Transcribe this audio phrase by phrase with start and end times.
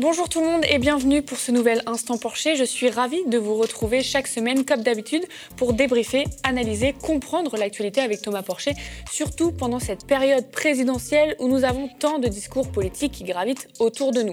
[0.00, 2.56] Bonjour tout le monde et bienvenue pour ce nouvel Instant Porcher.
[2.56, 5.22] Je suis ravie de vous retrouver chaque semaine, comme d'habitude,
[5.58, 8.72] pour débriefer, analyser, comprendre l'actualité avec Thomas Porcher,
[9.10, 14.12] surtout pendant cette période présidentielle où nous avons tant de discours politiques qui gravitent autour
[14.12, 14.32] de nous.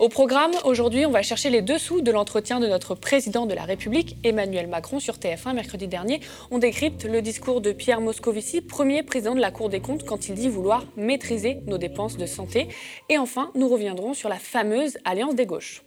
[0.00, 3.64] Au programme, aujourd'hui, on va chercher les dessous de l'entretien de notre président de la
[3.64, 6.20] République, Emmanuel Macron, sur TF1 mercredi dernier.
[6.50, 10.30] On décrypte le discours de Pierre Moscovici, premier président de la Cour des comptes, quand
[10.30, 12.68] il dit vouloir maîtriser nos dépenses de santé.
[13.10, 15.82] Et enfin, nous reviendrons sur la fameuse Alliance des gauches.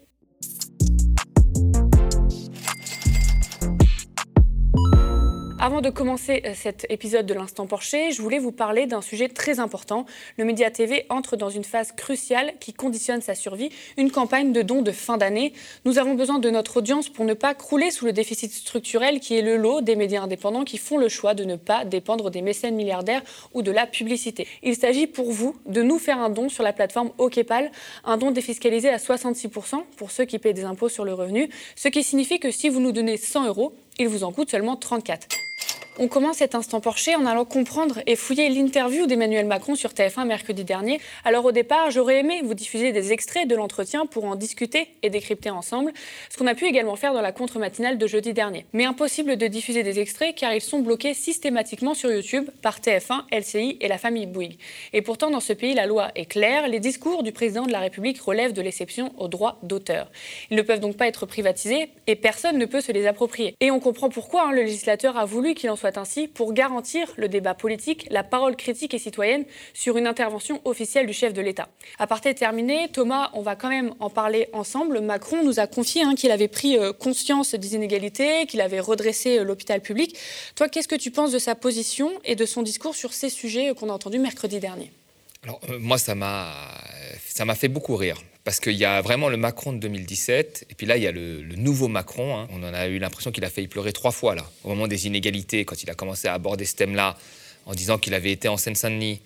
[5.65, 9.29] Avant de commencer euh, cet épisode de l'Instant Porcher, je voulais vous parler d'un sujet
[9.29, 10.05] très important.
[10.37, 14.61] Le Média TV entre dans une phase cruciale qui conditionne sa survie, une campagne de
[14.61, 15.53] dons de fin d'année.
[15.85, 19.37] Nous avons besoin de notre audience pour ne pas crouler sous le déficit structurel qui
[19.37, 22.41] est le lot des médias indépendants qui font le choix de ne pas dépendre des
[22.41, 23.21] mécènes milliardaires
[23.53, 24.45] ou de la publicité.
[24.63, 27.71] Il s'agit pour vous de nous faire un don sur la plateforme OKPAL,
[28.03, 31.87] un don défiscalisé à 66% pour ceux qui paient des impôts sur le revenu, ce
[31.87, 35.27] qui signifie que si vous nous donnez 100 euros, il vous en coûte seulement 34.
[35.99, 40.25] On commence cet instant Porcher en allant comprendre et fouiller l'interview d'Emmanuel Macron sur TF1
[40.25, 40.99] mercredi dernier.
[41.23, 45.11] Alors au départ, j'aurais aimé vous diffuser des extraits de l'entretien pour en discuter et
[45.11, 45.93] décrypter ensemble,
[46.31, 48.65] ce qu'on a pu également faire dans la contre-matinale de jeudi dernier.
[48.73, 53.25] Mais impossible de diffuser des extraits car ils sont bloqués systématiquement sur YouTube par TF1,
[53.31, 54.57] LCI et la famille Bouygues.
[54.93, 57.79] Et pourtant, dans ce pays, la loi est claire, les discours du président de la
[57.79, 60.09] République relèvent de l'exception aux droits d'auteur.
[60.49, 63.55] Ils ne peuvent donc pas être privatisés et personne ne peut se les approprier.
[63.59, 66.53] Et on comprend pourquoi hein, le législateur a voulu qu'il en soit soit ainsi pour
[66.53, 71.33] garantir le débat politique, la parole critique et citoyenne sur une intervention officielle du chef
[71.33, 71.67] de l'État.
[71.99, 75.01] À partir terminé, Thomas, on va quand même en parler ensemble.
[75.01, 79.39] Macron nous a confié hein, qu'il avait pris euh, conscience des inégalités, qu'il avait redressé
[79.39, 80.17] euh, l'hôpital public.
[80.55, 83.73] Toi, qu'est-ce que tu penses de sa position et de son discours sur ces sujets
[83.75, 84.89] qu'on a entendus mercredi dernier?
[85.43, 86.55] Alors, euh, moi, ça m'a
[87.55, 88.23] fait beaucoup rire.
[88.43, 91.13] Parce qu'il y a vraiment le Macron de 2017, et puis là, il y a
[91.13, 92.37] le, nouveau Macron.
[92.37, 92.47] Hein.
[92.51, 95.07] On en a eu l'impression qu'il a failli pleurer trois fois, là, au moment des
[95.07, 97.17] inégalités, quand il a commencé à aborder ce thème-là,
[97.65, 99.21] en disant qu'il avait été en Seine-Saint-Denis,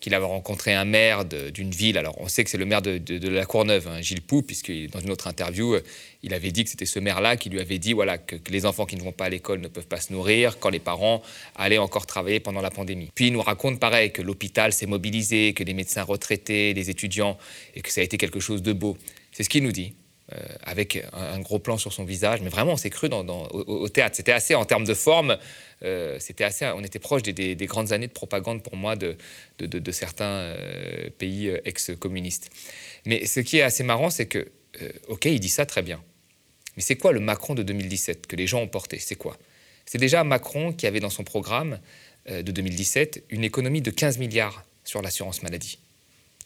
[0.00, 1.98] qu'il avait rencontré un maire d'une ville.
[1.98, 5.00] Alors, on sait que c'est le maire de, la Courneuve, hein, Gilles Pou, puisque dans
[5.00, 5.82] une autre interview, euh,
[6.22, 8.86] il avait dit que c'était ce maire-là qui lui avait dit voilà, que, les enfants
[8.86, 11.22] qui ne vont pas à l'école ne peuvent pas se nourrir quand les parents
[11.54, 13.10] allaient encore travailler pendant la pandémie.
[13.14, 17.38] Puis il nous raconte pareil que l'hôpital s'est mobilisé, que les médecins retraités, les étudiants,
[17.74, 18.96] et que ça a été quelque chose de beau.
[19.32, 19.92] C'est ce qu'il nous dit.
[20.32, 22.40] Euh, avec un, gros plan sur son visage.
[22.40, 24.14] Mais vraiment, on s'est cru dans, au, théâtre.
[24.14, 25.36] C'était assez, en termes de forme,
[25.82, 29.16] euh, c'était assez, on était proche des, grandes années de propagande pour moi de,
[29.58, 32.50] de, certains euh, pays ex-communistes.
[33.06, 34.52] Mais ce qui est assez marrant, c'est que,
[35.08, 36.00] OK, il dit ça très bien.
[36.76, 39.00] Mais c'est quoi le Macron de 2017 que les gens ont porté?
[39.00, 39.36] C'est quoi?
[39.84, 41.80] C'est déjà Macron qui avait dans son programme
[42.28, 45.78] de 2017 une économie de 15 milliards sur l'assurance maladie.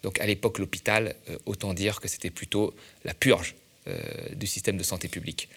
[0.02, 2.74] Donc à l'époque, l'hôpital, autant dire que c'était plutôt
[3.04, 3.54] la purge
[4.34, 5.48] du système de santé publique.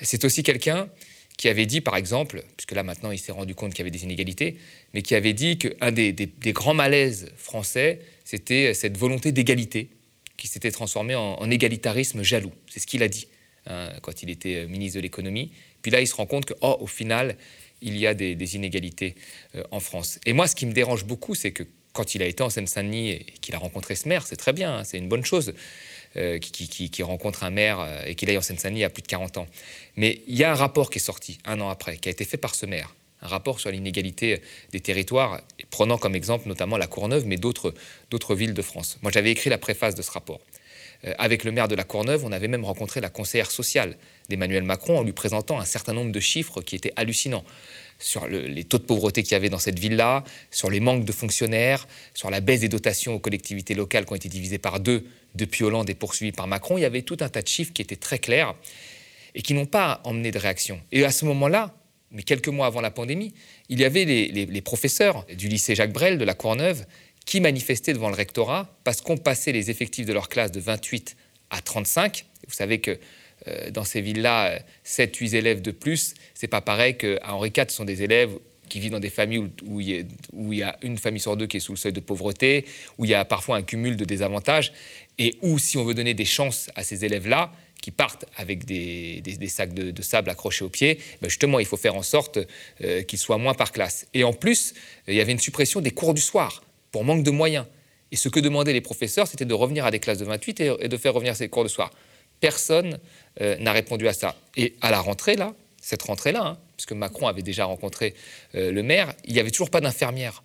[0.00, 0.88] C'est aussi quelqu'un
[1.36, 3.90] qui avait dit, par exemple, puisque là maintenant il s'est rendu compte qu'il y avait
[3.90, 4.56] des inégalités,
[4.92, 9.88] mais qui avait dit qu'un des, des, grands malaises français, c'était cette volonté d'égalité
[10.36, 12.52] qui s'était transformée en, égalitarisme jaloux.
[12.70, 13.28] C'est ce qu'il a dit
[13.66, 15.52] hein, quand il était ministre de l'économie.
[15.82, 17.36] Puis là, il se rend compte que, oh, au final,
[17.82, 19.14] il y a des, inégalités
[19.54, 20.18] euh, en France.
[20.26, 23.10] Et moi, ce qui me dérange beaucoup, c'est que quand il a été en Seine-Saint-Denis
[23.10, 25.54] et qu'il a rencontré ce maire, c'est très bien, hein, c'est une bonne chose.
[26.16, 29.38] Euh, qui, rencontre un maire euh, et qui aille en Seine-Saint-Denis a plus de 40
[29.38, 29.48] ans.
[29.96, 32.24] Mais il y a un rapport qui est sorti un an après, qui a été
[32.24, 36.86] fait par ce maire, un rapport sur l'inégalité des territoires, prenant comme exemple notamment la
[36.86, 37.74] Courneuve, mais d'autres
[38.36, 38.96] villes de France.
[39.02, 40.40] Moi, j'avais écrit la préface de ce rapport.
[41.04, 43.96] Euh, avec le maire de la Courneuve, on avait même rencontré la conseillère sociale
[44.28, 47.44] d'Emmanuel Macron en lui présentant un certain nombre de chiffres qui étaient hallucinants
[48.04, 51.12] sur les taux de pauvreté qu'il y avait dans cette ville-là, sur les manques de
[51.12, 55.06] fonctionnaires, sur la baisse des dotations aux collectivités locales qui ont été divisées par deux
[55.34, 56.76] depuis Hollande et poursuivies par Macron.
[56.76, 58.54] Il y avait tout un tas de chiffres qui étaient très clairs
[59.34, 60.82] et qui n'ont pas emmené de réaction.
[60.92, 61.74] Et à ce moment-là,
[62.10, 63.32] mais quelques mois avant la pandémie,
[63.70, 66.84] il y avait les, professeurs du lycée Jacques Brel de la Courneuve
[67.24, 71.16] qui manifestaient devant le rectorat parce qu'on passait les effectifs de leur classe de 28
[71.48, 72.26] à 35.
[72.46, 72.98] Vous savez que
[73.48, 77.76] euh, dans ces villes-là, 7-8 élèves de plus, c'est pas pareil qu'à Henri IV, ce
[77.76, 78.30] sont des élèves
[78.68, 80.04] qui vivent dans des familles où, il
[80.52, 82.64] y a, une famille sur deux qui est sous le seuil de pauvreté,
[82.98, 84.72] où il y a parfois un cumul de désavantages,
[85.18, 89.22] et où, si on veut donner des chances à ces élèves-là, qui partent avec des,
[89.48, 92.38] sacs de, sable accrochés aux pieds, ben justement, il faut faire en sorte
[92.82, 94.06] euh, qu'ils soient moins par classe.
[94.14, 94.72] Et en plus,
[95.06, 97.66] il y avait une suppression des cours du soir, pour manque de moyens.
[98.10, 100.88] Et ce que demandaient les professeurs, c'était de revenir à des classes de 28 et,
[100.88, 101.90] de faire revenir ces cours de soir.
[102.44, 102.98] Personne
[103.40, 104.36] euh, n'a répondu à ça.
[104.54, 108.12] Et à la rentrée, là, cette rentrée-là, hein, puisque Macron avait déjà rencontré
[108.54, 110.42] euh, le maire, il n'y avait toujours pas d'infirmière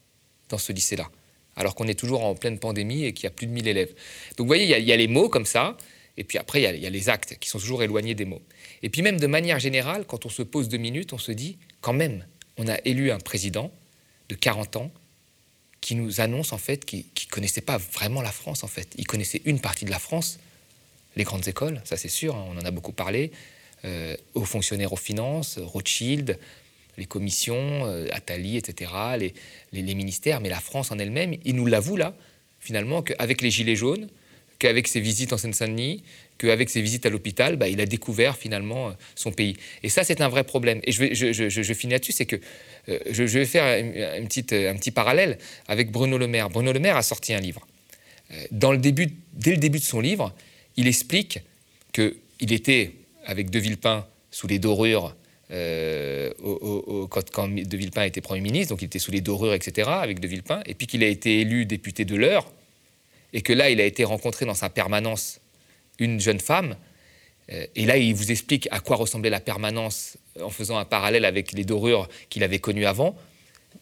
[0.48, 1.10] dans ce lycée-là,
[1.58, 3.90] alors qu'on est toujours en pleine pandémie et qu'il y a plus de 1000 élèves.
[4.38, 5.76] Donc vous voyez, il y, a les mots comme ça,
[6.16, 8.42] Et puis après, il y, a, les actes qui sont toujours éloignés des mots.
[8.82, 11.58] Et puis même de manière générale, quand on se pose deux minutes, on se dit,
[11.82, 12.26] quand même,
[12.56, 13.74] on a élu un président
[14.30, 14.92] de 40 ans
[15.82, 18.88] qui nous annonce en fait qu'il ne connaissait pas vraiment la France en fait.
[18.98, 20.40] Il connaissait une partie de la France,
[21.16, 23.32] les grandes écoles, ça c'est sûr, hein, on en a beaucoup parlé,
[23.86, 26.38] euh, aux fonctionnaires aux finances, Rothschild,
[27.00, 28.92] les commissions, euh, Attali, etc.,
[29.72, 32.14] les, ministères, mais la France en elle-même, il nous l'avoue là,
[32.60, 34.10] finalement, qu'avec les Gilets jaunes,
[34.60, 36.04] qu'avec ses visites en Seine-Saint-Denis,
[36.38, 39.56] qu'avec ses visites à l'hôpital, bah, il a découvert finalement euh, son pays.
[39.82, 40.82] Et ça, c'est un vrai problème.
[40.84, 42.36] Et je, finis là-dessus, c'est que
[42.90, 46.50] euh, je, vais faire un petit parallèle avec Bruno Le Maire.
[46.50, 47.66] Bruno Le Maire a sorti un livre.
[48.52, 50.36] Dans le début, dès le début de son livre,
[50.80, 51.42] il explique
[51.92, 52.94] qu'il était
[53.26, 55.14] avec De Villepin sous les dorures
[55.52, 56.32] euh,
[57.10, 60.28] quand, De Villepin était Premier ministre, donc il était sous les dorures, etc., avec De
[60.28, 62.50] Villepin, et puis qu'il a été élu député de l'heure,
[63.34, 65.42] et que là, il a été rencontré dans sa permanence
[66.00, 66.78] une jeune femme,
[67.52, 71.26] euh, et là, il vous explique à quoi ressemblait la permanence en faisant un parallèle
[71.26, 73.18] avec les dorures qu'il avait connues avant.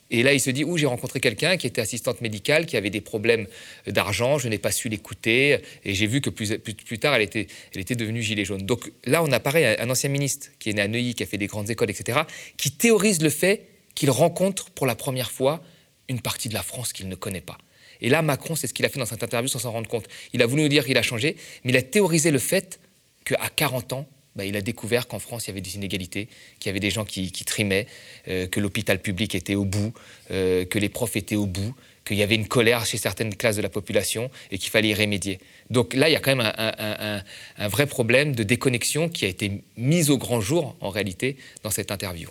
[0.10, 2.90] Et là, il se dit, où j'ai rencontré quelqu'un qui était assistante médicale, qui avait
[2.90, 3.46] des problèmes
[3.88, 7.82] d'argent, je n'ai pas su l'écouter, et j'ai vu que plus, tard, elle était, elle
[7.82, 8.62] était devenue gilet jaune.
[8.62, 11.38] Donc là, on apparaît un ancien ministre qui est né à Neuilly, qui a fait
[11.38, 12.20] des grandes écoles, etc.,
[12.56, 15.62] qui théorise le fait qu'il rencontre pour la première fois
[16.08, 17.58] une partie de la France qu'il ne connaît pas.
[18.00, 20.08] Et là, Macron, c'est ce qu'il a fait dans cette interview sans s'en rendre compte.
[20.34, 22.80] Il a voulu nous dire qu'il a changé, mais il a théorisé le fait
[23.26, 24.08] qu'à 40 ans,
[24.38, 26.28] bah, il a découvert qu'en France, il y avait des inégalités,
[26.60, 27.88] qu'il y avait des gens qui, trimaient,
[28.28, 29.94] euh, que l'hôpital public était au bout,
[30.30, 31.74] euh, que les profs étaient au bout,
[32.06, 34.94] qu'il y avait une colère chez certaines classes de la population et qu'il fallait y
[34.94, 35.40] remédier.
[35.72, 39.64] Donc là, il y a quand même un, vrai problème de déconnexion qui a été
[39.76, 42.30] mis au grand jour, en réalité, dans cette interview.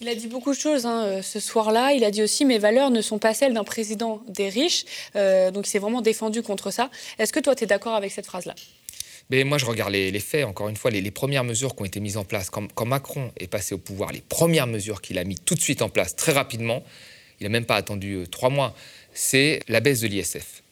[0.00, 1.92] Il a dit beaucoup de choses hein, euh, ce soir-là.
[1.92, 4.84] Il a dit aussi mes valeurs ne sont pas celles d'un président des riches.
[5.14, 6.88] donc il s'est vraiment défendu contre ça.
[7.18, 8.54] Est-ce que toi, tu es d'accord avec cette phrase-là?
[9.30, 12.00] Mais moi, je regarde les, faits, encore une fois, les, premières mesures qui ont été
[12.00, 12.50] mises en place.
[12.50, 15.82] Quand, Macron est passé au pouvoir, les premières mesures qu'il a mises tout de suite
[15.82, 16.84] en place, très rapidement,
[17.40, 18.74] il n'a même pas attendu euh, trois mois,
[19.14, 20.62] c'est la baisse de l'ISF.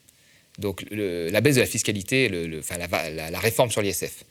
[0.59, 4.25] Donc la baisse de la fiscalité, enfin, la, réforme sur l'ISF,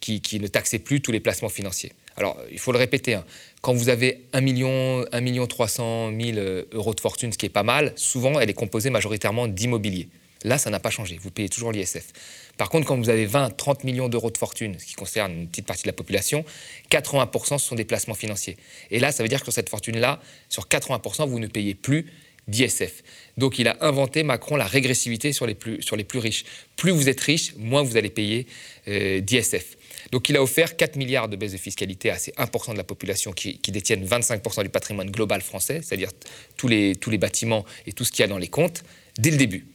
[0.00, 1.92] qui, ne taxait plus tous les placements financiers.
[2.16, 3.24] Alors, il faut le répéter, hein,
[3.60, 6.38] quand vous avez 1 million, 1 million 300 000
[6.72, 10.08] euros de fortune, ce qui est pas mal, souvent, elle est composée majoritairement d'immobilier.
[10.46, 11.18] Là, ça n'a pas changé.
[11.20, 12.12] Vous payez toujours l'ISF.
[12.56, 15.48] Par contre, quand vous avez 20, 30 millions d'euros de fortune, ce qui concerne une
[15.48, 16.44] petite partie de la population,
[16.88, 18.56] 80% ce sont des placements financiers.
[18.92, 22.06] Et là, ça veut dire que sur cette fortune-là, sur 80%, vous ne payez plus
[22.46, 23.02] d'ISF.
[23.36, 25.80] Donc il a inventé, Macron, la régressivité sur les plus,
[26.20, 26.44] riches.
[26.76, 28.46] Plus vous êtes riche, moins vous allez payer
[28.86, 29.76] euh, d'ISF.
[30.12, 32.84] Donc il a offert 4 milliards de baisse de fiscalité à ces 1% de la
[32.84, 36.12] population qui, qui détiennent 25% du patrimoine global français, c'est-à-dire
[36.56, 38.84] tous les, tous les bâtiments et tout ce qu'il y a dans les comptes,
[39.18, 39.66] dès le début.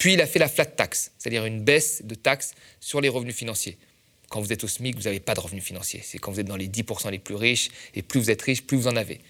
[0.00, 3.36] Puis il a fait la flat tax, c'est-à-dire une baisse de taxes sur les revenus
[3.36, 3.76] financiers.
[4.30, 6.00] Quand vous êtes au SMIC, vous n'avez pas de revenus financiers.
[6.02, 8.62] C'est quand vous êtes dans les 10% les plus riches, et plus vous êtes riche,
[8.62, 9.20] plus vous en avez.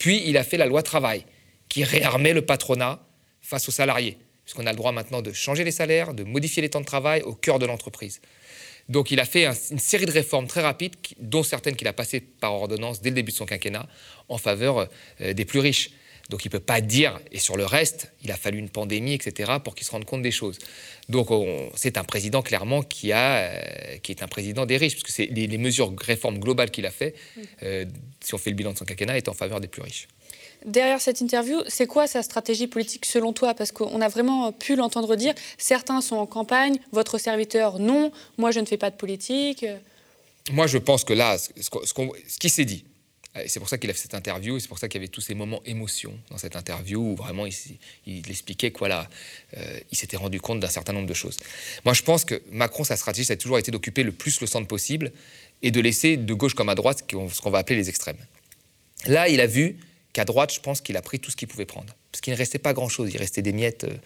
[0.00, 1.24] Puis il a fait la loi travail,
[1.68, 3.00] qui réarmait le patronat
[3.40, 6.68] face aux salariés, puisqu'on a le droit maintenant de changer les salaires, de modifier les
[6.68, 8.20] temps de travail au cœur de l'entreprise.
[8.88, 12.20] Donc il a fait une série de réformes très rapides, dont certaines qu'il a passées
[12.20, 13.88] par ordonnance dès le début de son quinquennat,
[14.28, 14.88] en faveur
[15.20, 15.90] euh, des plus riches.
[16.28, 19.14] Donc il ne peut pas dire, et sur le reste, il a fallu une pandémie,
[19.14, 20.58] etc., pour qu'il se rende compte des choses.
[21.08, 21.28] Donc
[21.74, 25.22] c'est un président clairement qui, a, euh, qui est un président des riches, parce que
[25.22, 27.14] les, les, mesures réformes globales qu'il a fait,
[27.62, 27.86] euh,
[28.20, 30.06] si on fait le bilan de son quinquennat, est en faveur des plus riches.
[30.66, 33.54] Derrière cette interview, c'est quoi sa stratégie politique selon toi?
[33.54, 38.50] Parce qu'on a vraiment pu l'entendre dire, certains sont en campagne, votre serviteur non, moi
[38.50, 39.64] je ne fais pas de politique.
[40.50, 42.84] Moi je pense que là, ce, ce qui s'est dit,
[43.46, 45.20] c'est pour ça qu'il a fait cette interview, c'est pour ça qu'il y avait tous
[45.20, 47.46] ces moments émotion dans cette interview où vraiment
[48.06, 51.38] il, expliquait qu'il euh, il s'était rendu compte d'un certain nombre de choses.
[51.84, 54.46] Moi, je pense que Macron, sa stratégie, ça a toujours été d'occuper le plus le
[54.46, 55.12] centre possible
[55.62, 58.18] et de laisser de gauche comme à droite ce qu'on va appeler les extrêmes.
[59.06, 59.78] Là, il a vu
[60.12, 61.94] qu'à droite, je pense qu'il a pris tout ce qu'il pouvait prendre.
[62.10, 63.84] Parce qu'il ne restait pas grand-chose, il restait des miettes.
[63.84, 63.96] Euh,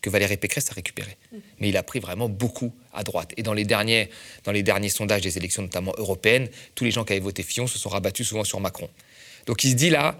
[0.00, 1.16] que Valérie Pécresse a récupéré.
[1.32, 1.36] Mm.
[1.60, 3.32] Mais il a pris vraiment beaucoup à droite.
[3.36, 4.10] Et dans les, derniers,
[4.44, 7.66] dans les derniers sondages des élections, notamment européennes, tous les gens qui avaient voté Fillon
[7.66, 8.88] se sont rabattus souvent sur Macron.
[9.46, 10.18] Donc il se dit là,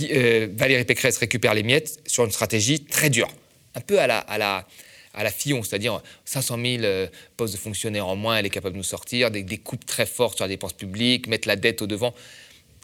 [0.00, 3.28] euh, Valérie Pécresse récupère les miettes sur une stratégie très dure,
[3.74, 4.66] un peu à la, à la,
[5.14, 7.06] à la Fillon, c'est-à-dire 500 000 euh,
[7.36, 10.06] postes de fonctionnaires en moins, elle est capable de nous sortir, des, des coupes très
[10.06, 12.14] fortes sur la dépense publique, mettre la dette au devant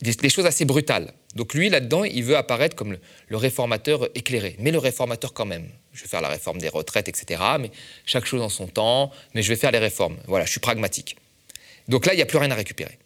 [0.01, 1.13] des, choses assez brutales.
[1.35, 2.97] Donc lui, là-dedans, il veut apparaître comme
[3.29, 5.69] le, réformateur éclairé, mais le réformateur quand même.
[5.93, 7.43] Je vais faire la réforme des retraites, etc.
[7.61, 7.71] Mais
[8.05, 10.17] chaque chose en son temps, mais je vais faire les réformes.
[10.27, 11.17] Voilà, je suis pragmatique.
[11.89, 12.99] Donc là, il n'y a plus rien à récupérer.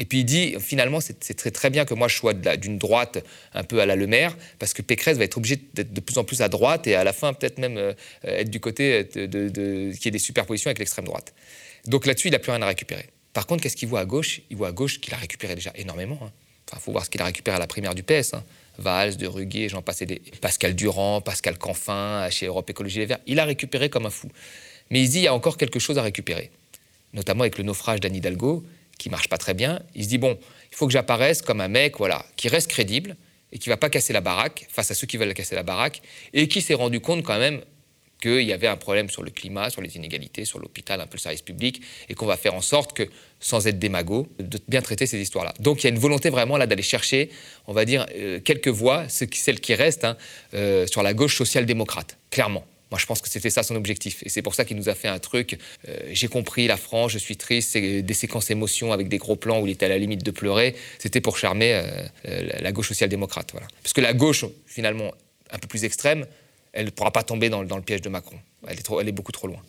[0.00, 3.18] Et puis il dit, finalement, c'est très, bien que moi je sois d'une droite
[3.52, 6.18] un peu à la Le Maire, parce que Pécresse va être obligée d'être de plus
[6.18, 9.26] en plus à droite et à la fin peut-être même euh, être du côté de,
[9.26, 11.34] de, qu'il y ait des superpositions avec l'extrême droite.
[11.86, 13.06] Donc là-dessus, il n'a plus rien à récupérer.
[13.32, 14.40] Par contre, qu'est-ce qu'il voit à gauche?
[14.50, 16.18] Il voit à gauche qu'il a récupéré déjà énormément.
[16.22, 16.30] Hein.
[16.68, 18.34] Enfin, il faut voir ce qu'il a récupéré à la primaire du PS.
[18.34, 18.44] Hein.
[18.78, 20.22] Valls, de Ruguet, j'en passais des...
[20.40, 23.20] Pascal Durand, Pascal Canfin, chez Europe Écologie Les Verts.
[23.26, 24.30] Il a récupéré comme un fou.
[24.90, 26.50] Mais il se dit, il y a encore quelque chose à récupérer.
[27.12, 28.64] Notamment avec le naufrage d'Anne Hidalgo,
[28.98, 29.80] qui marche pas très bien.
[29.94, 30.38] Il se dit, bon,
[30.70, 33.16] il faut que j'apparaisse comme un mec voilà, qui reste crédible
[33.52, 36.02] et qui va pas casser la baraque face à ceux qui veulent casser la baraque
[36.32, 37.62] et qui s'est rendu compte quand même
[38.20, 41.16] qu'il y avait un problème sur le climat, sur les inégalités, sur l'hôpital, un peu
[41.16, 43.04] le service public, et qu'on va faire en sorte que,
[43.40, 45.54] sans être démago, de bien traiter ces histoires-là.
[45.60, 47.30] Donc il y a une volonté vraiment là d'aller chercher,
[47.66, 50.16] on va dire, euh, quelques voix, celles qui restent, hein,
[50.54, 52.64] euh, sur la gauche social-démocrate, clairement.
[52.90, 54.22] Moi, je pense que c'était ça son objectif.
[54.24, 55.58] Et c'est pour ça qu'il nous a fait un truc.
[55.86, 59.36] Euh, j'ai compris la France, je suis triste, c'est des séquences émotions avec des gros
[59.36, 60.74] plans où il était à la limite de pleurer.
[60.98, 61.82] C'était pour charmer
[62.24, 63.50] la gauche social-démocrate.
[63.52, 63.66] Voilà.
[63.82, 65.12] Parce que la gauche, finalement,
[65.50, 66.24] un peu plus extrême,
[66.72, 68.36] elle ne pourra pas tomber dans, le piège de Macron.
[68.66, 69.60] Elle est, elle est beaucoup trop loin.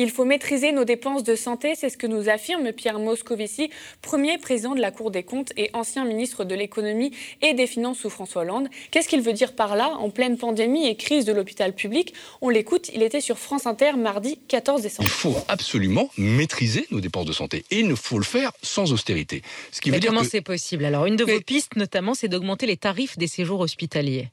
[0.00, 3.68] Il faut maîtriser nos dépenses de santé, c'est ce que nous affirme Pierre Moscovici,
[4.00, 7.10] premier président de la Cour des comptes et ancien ministre de l'économie
[7.42, 8.68] et des finances sous François Hollande.
[8.92, 12.48] Qu'est-ce qu'il veut dire par là En pleine pandémie et crise de l'hôpital public, on
[12.48, 15.08] l'écoute, il était sur France Inter mardi 14 décembre.
[15.08, 19.42] Il faut absolument maîtriser nos dépenses de santé et il faut le faire sans austérité.
[19.72, 20.84] Ce qui veut dire comment c'est possible?
[20.84, 24.28] Alors une de vos pistes notamment, c'est d'augmenter les tarifs des séjours hospitaliers.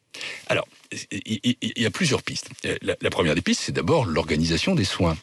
[0.48, 0.68] Alors,
[1.12, 2.50] il y a plusieurs pistes.
[2.82, 5.18] La, première des pistes, c'est d'abord l'organisation des soins.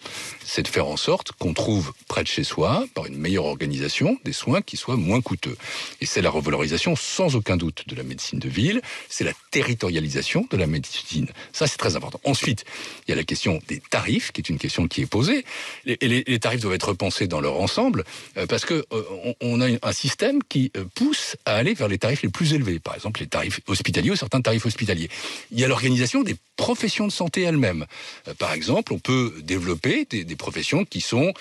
[0.44, 4.18] C'est de faire en sorte qu'on trouve près de chez soi, par une meilleure organisation,
[4.24, 5.56] des soins qui soient moins coûteux.
[6.00, 8.82] Et c'est la revalorisation, sans aucun doute, de la médecine de ville.
[9.08, 11.28] C'est la territorialisation de la médecine.
[11.52, 12.20] Ça, c'est très important.
[12.24, 12.64] Ensuite,
[13.06, 15.44] il y a la question des tarifs, qui est une question qui est posée.
[15.86, 18.04] Et les, tarifs doivent être repensés dans leur ensemble,
[18.36, 21.98] euh, parce que euh, on, a un système qui euh, pousse à aller vers les
[21.98, 22.78] tarifs les plus élevés.
[22.78, 25.08] Par exemple, les tarifs hospitaliers ou certains tarifs hospitaliers
[25.52, 27.86] il y a l'organisation des professions de santé elles-mêmes.
[28.26, 31.32] Euh, par exemple, on peut développer des, professions qui sont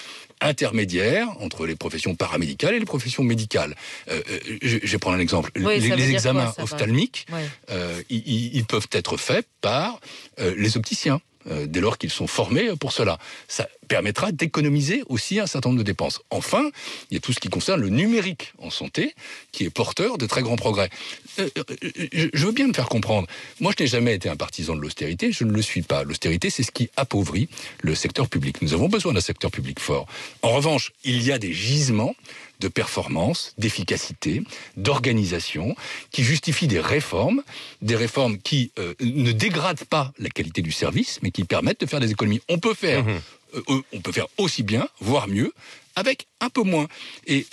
[0.41, 3.75] intermédiaires entre les professions paramédicales et les professions médicales.
[4.09, 5.51] Euh, euh, je, vais prendre un exemple.
[5.55, 7.25] les, examens ophtalmiques,
[8.09, 9.99] ils, peuvent être faits par
[10.37, 11.21] les opticiens.
[11.49, 13.17] Dès lors qu'ils sont formés pour cela.
[13.47, 16.21] Ça permettra d'économiser aussi un certain nombre de dépenses.
[16.29, 16.71] Enfin,
[17.09, 19.13] il y a tout ce qui concerne le numérique en santé,
[19.51, 20.89] qui est porteur de très grands progrès.
[21.39, 23.27] Euh, euh, je veux bien me faire comprendre.
[23.59, 26.05] Moi, je n'ai jamais été un partisan de l'austérité, je ne le suis pas.
[26.05, 27.49] L'austérité, c'est ce qui appauvrit
[27.81, 28.61] le secteur public.
[28.61, 30.05] Nous avons besoin d'un secteur public fort.
[30.41, 32.15] En revanche, il y a des gisements
[32.61, 34.43] de performance, d'efficacité,
[34.77, 35.75] d'organisation,
[36.11, 37.43] qui justifient des réformes,
[37.81, 41.85] des réformes qui euh, ne dégradent pas la qualité du service, mais qui permettent de
[41.85, 42.41] faire des économies.
[42.47, 43.19] On peut faire mmh
[43.53, 45.53] euh, on peut faire aussi bien, voire mieux,
[45.95, 46.87] avec un peu moins.
[47.27, 47.45] Et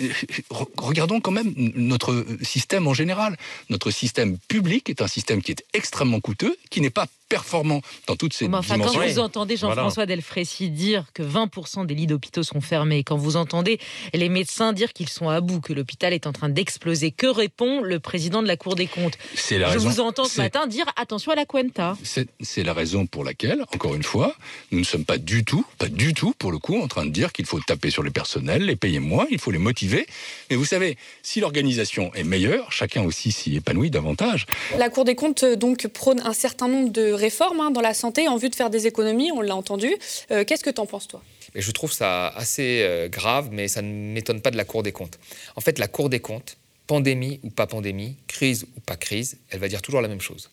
[0.77, 3.37] regardons quand même notre système en général.
[3.69, 8.17] Notre système public est un système qui est extrêmement coûteux, qui n'est pas performant dans
[8.17, 8.79] toutes ces dimensions.
[8.79, 13.37] Quand vous entendez Jean-François Delfrécy dire que 20% des lits d'hôpitaux sont fermés, quand vous
[13.37, 13.79] entendez
[14.15, 17.83] les médecins dire qu'ils sont à bout, que l'hôpital est en train d'exploser, que répond
[17.83, 19.19] le président de la Cour des comptes?
[19.51, 21.99] La Je vous entends ce matin dire attention à la cuenta.
[22.03, 24.35] C'est la raison pour laquelle, encore une fois,
[24.73, 27.11] nous ne sommes pas du tout, pas du tout, pour le coup, en train de
[27.11, 30.07] dire qu'il faut taper sur les les payer moins, il faut les motiver.
[30.51, 34.47] Mais vous savez, si l'organisation est meilleure, chacun aussi s'y épanouit davantage.
[34.79, 38.29] La Cour des comptes donc prône un certain nombre de réformes hein, dans la santé
[38.29, 39.95] en vue de faire des économies, on l'a entendu.
[40.31, 41.23] Euh, qu'est-ce que tu en penses, toi?
[41.55, 44.83] Mais Je trouve ça assez euh, grave, mais ça ne m'étonne pas de la Cour
[44.83, 45.19] des comptes.
[45.57, 46.57] En fait, la Cour des comptes,
[46.87, 50.51] pandémie ou pas pandémie, crise ou pas crise, elle va dire toujours la même chose.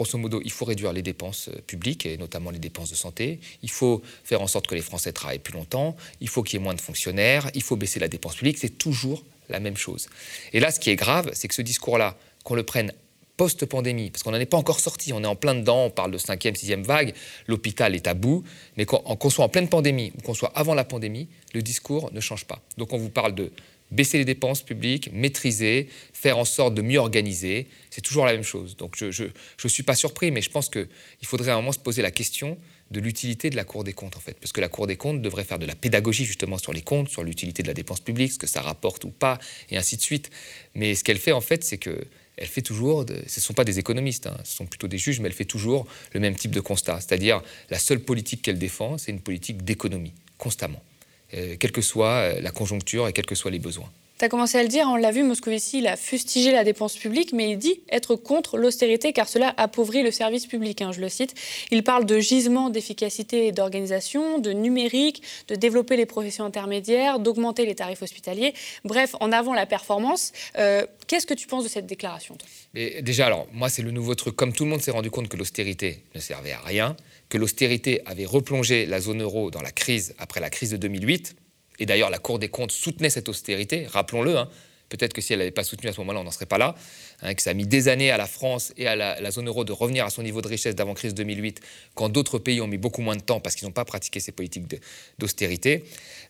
[0.00, 3.38] Grosso modo, il faut réduire les dépenses euh, publiques, et notamment les dépenses de santé.
[3.62, 5.94] Il faut faire en sorte que les Français travaillent plus longtemps.
[6.22, 7.50] Il faut qu'il y ait moins de fonctionnaires.
[7.54, 8.56] Il faut baisser la dépense publique.
[8.56, 10.08] C'est toujours la même chose.
[10.54, 12.94] Et là, ce qui est grave, c'est que ce discours-là, qu'on le prenne
[13.36, 16.12] post-pandémie, parce qu'on n'en est pas encore sorti, on est en plein dedans, on parle
[16.12, 17.12] de cinquième, sixième vague,
[17.46, 18.42] l'hôpital est à bout,
[18.78, 22.20] mais qu'on soit en pleine pandémie ou qu'on soit avant la pandémie, le discours ne
[22.20, 22.62] change pas.
[22.78, 23.52] Donc on vous parle de
[23.90, 28.44] baisser les dépenses publiques, maîtriser, faire en sorte de mieux organiser, c'est toujours la même
[28.44, 28.76] chose.
[28.76, 30.86] Donc je ne suis pas surpris, mais je pense qu'il
[31.24, 32.58] faudrait à un moment se poser la question
[32.90, 34.36] de l'utilité de la Cour des comptes, en fait.
[34.40, 37.08] Parce que la Cour des comptes devrait faire de la pédagogie, justement, sur les comptes,
[37.08, 39.38] sur l'utilité de la dépense publique, ce que ça rapporte ou pas,
[39.70, 40.30] et ainsi de suite.
[40.74, 42.04] Mais ce qu'elle fait, en fait, c'est que
[42.36, 45.20] elle fait toujours, ce ne sont pas des économistes, hein, ce sont plutôt des juges,
[45.20, 47.00] mais elle fait toujours le même type de constat.
[47.00, 50.82] C'est-à-dire, la seule politique qu'elle défend, c'est une politique d'économie, constamment,
[51.58, 53.90] quelle que soit euh, la conjoncture et quels que soient les besoins.
[54.20, 56.94] Tu as commencé à le dire, on l'a vu, Moscovici, il a fustigé la dépense
[56.94, 61.00] publique, mais il dit être contre l'austérité car cela appauvrit le service public, hein, je
[61.00, 61.32] le cite.
[61.70, 67.64] Il parle de gisement d'efficacité et d'organisation, de numérique, de développer les professions intermédiaires, d'augmenter
[67.64, 68.52] les tarifs hospitaliers.
[68.84, 70.32] Bref, en avant la performance.
[70.58, 72.36] Euh, qu'est-ce que tu penses de cette déclaration
[72.74, 74.36] Déjà, alors, moi, c'est le nouveau truc.
[74.36, 76.94] Comme tout le monde s'est rendu compte que l'austérité ne servait à rien,
[77.30, 81.36] que l'austérité avait replongé la zone euro dans la crise après la crise de 2008,
[81.80, 84.36] Et d'ailleurs, la Cour des comptes soutenait cette austérité, rappelons-le.
[84.36, 84.48] Hein.
[84.90, 86.74] Peut-être que si elle n'avait pas soutenu à ce moment-là, on n'en serait pas là.
[87.22, 89.64] Hein, que ça a mis des années à la France et à la, zone euro
[89.64, 91.60] de revenir à son niveau de richesse d'avant-crise 2008,
[91.94, 94.32] quand d'autres pays ont mis beaucoup moins de temps parce qu'ils n'ont pas pratiqué ces
[94.32, 94.64] politiques
[95.18, 95.84] d'austérité.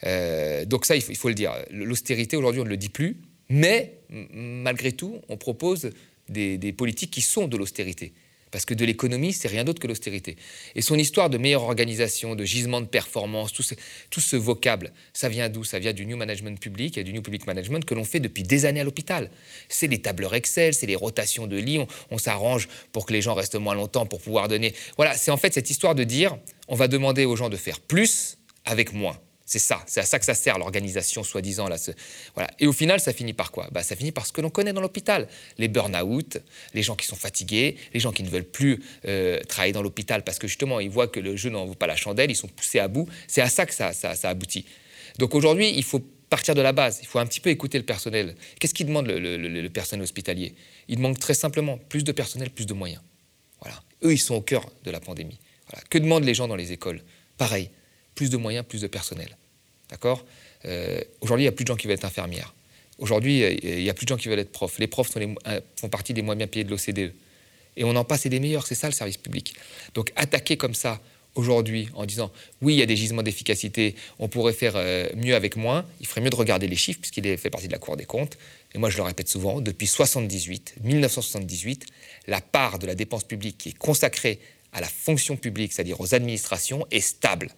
[0.05, 1.55] Euh, donc ça, il faut le dire.
[1.71, 3.17] L'austérité, aujourd'hui, on ne le dit plus.
[3.51, 5.91] Mais malgré tout, on propose
[6.29, 8.13] des, politiques qui sont de l'austérité.
[8.51, 10.37] Parce que de l'économie, c'est rien d'autre que l'austérité.
[10.75, 13.75] Et son histoire de meilleure organisation, de gisement de performance, tout ce,
[14.11, 15.65] tout vocable, ça vient d'où?
[15.65, 18.43] Ça vient du New Management Public et du New Public Management que l'on fait depuis
[18.43, 19.31] des années à l'hôpital.
[19.69, 21.81] C'est les tableurs Excel, c'est les rotations de lits,
[22.11, 24.75] on s'arrange pour que les gens restent moins longtemps, pour pouvoir donner.
[24.97, 26.37] Voilà, c'est en fait cette histoire de dire
[26.69, 29.19] on va demander aux gens de faire plus avec moins.
[29.51, 31.69] C'est ça, c'est à ça que ça sert l'organisation soi-disant.
[32.61, 33.67] Et au final, ça finit par quoi?
[33.73, 35.27] Bah, Ça finit par ce que l'on connaît dans l'hôpital.
[35.59, 36.39] Les burn-out,
[36.73, 40.23] les gens qui sont fatigués, les gens qui ne veulent plus euh, travailler dans l'hôpital
[40.23, 42.47] parce que justement, ils voient que le jeu n'en vaut pas la chandelle, ils sont
[42.47, 43.09] poussés à bout.
[43.27, 44.67] C'est à ça que ça, ça, aboutit.
[45.19, 47.85] Donc aujourd'hui, il faut partir de la base, il faut un petit peu écouter le
[47.85, 48.37] personnel.
[48.61, 50.55] Qu'est-ce qu'il demande le, personnel hospitalier?
[50.87, 53.03] Il demande très simplement plus de personnel, plus de moyens.
[53.61, 53.83] Voilà.
[54.05, 55.41] Eux, ils sont au cœur de la pandémie.
[55.89, 57.03] Que demandent les gens dans les écoles?
[57.37, 57.71] Pareil,
[58.15, 59.37] plus de moyens, plus de personnel.
[59.91, 60.25] D'accord
[60.65, 62.55] euh, Aujourd'hui, il n'y a plus de gens qui veulent être infirmières.
[62.99, 64.79] Aujourd'hui, il n'y a plus de gens qui veulent être profs.
[64.79, 67.13] Les profs euh, font partie des moins bien payés de l'OCDE.
[67.77, 69.55] Et on en passe et des meilleurs, c'est ça le service public.
[69.95, 71.01] Donc attaquer comme ça
[71.35, 72.31] aujourd'hui en disant
[72.61, 76.07] oui, il y a des gisements d'efficacité, on pourrait faire euh, mieux avec moins, il
[76.07, 78.37] ferait mieux de regarder les chiffres puisqu'il fait partie de la Cour des comptes.
[78.75, 81.87] Et moi, je le répète souvent, depuis 78, 1978,
[82.27, 84.39] la part de la dépense publique qui est consacrée
[84.73, 87.51] à la fonction publique, c'est-à-dire aux administrations, est stable.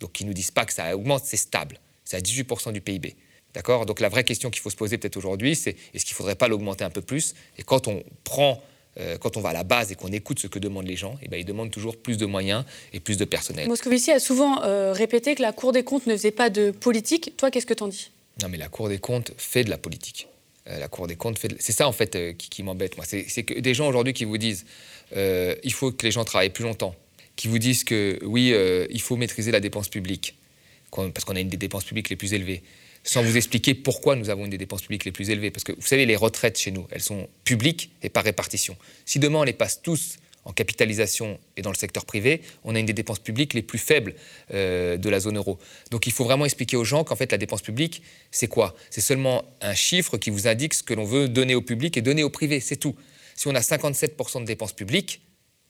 [0.00, 1.78] Donc qui ne nous disent pas que ça augmente, c'est stable.
[2.04, 3.14] C'est à 18% du PIB.
[3.54, 3.86] D'accord?
[3.86, 6.34] Donc la vraie question qu'il faut se poser peut-être aujourd'hui, c'est est-ce qu'il ne faudrait
[6.34, 7.34] pas l'augmenter un peu plus?
[7.58, 8.62] Et quand on prend,
[8.98, 11.16] euh, quand on va à la base et qu'on écoute ce que demandent les gens,
[11.22, 13.68] eh bien, ils demandent toujours plus de moyens et plus de personnel.
[13.68, 17.36] Moscovici a souvent euh, répété que la Cour des comptes ne faisait pas de politique.
[17.36, 18.10] Toi, qu'est-ce que t'en dis?
[18.42, 20.28] Non, mais la Cour des comptes fait de la politique.
[20.68, 21.48] Euh, la Cour des comptes fait.
[21.48, 21.56] De...
[21.58, 23.04] C'est ça en fait qui, qui m'embête moi.
[23.06, 24.64] C'est que des gens aujourd'hui qui vous disent
[25.16, 26.94] il faut que les gens travaillent plus longtemps
[27.40, 30.36] qui vous disent que oui, euh, il faut maîtriser la dépense publique,
[30.90, 32.62] parce qu'on a une des dépenses publiques les plus élevées,
[33.02, 35.50] sans vous expliquer pourquoi nous avons une des dépenses publiques les plus élevées.
[35.50, 38.76] Parce que vous savez, les retraites chez nous, elles sont publiques et par répartition.
[39.06, 42.78] Si demain on les passe tous en capitalisation et dans le secteur privé, on a
[42.78, 44.16] une des dépenses publiques les plus faibles
[44.52, 45.58] euh, de la zone euro.
[45.90, 48.76] Donc il faut vraiment expliquer aux gens qu'en fait la dépense publique, c'est quoi?
[48.90, 52.02] C'est seulement un chiffre qui vous indique ce que l'on veut donner au public et
[52.02, 52.96] donner au privé, c'est tout.
[53.34, 55.22] Si on a 57% de dépenses publiques,